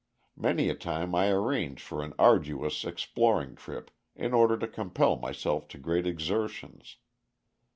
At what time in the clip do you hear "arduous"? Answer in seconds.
2.17-2.85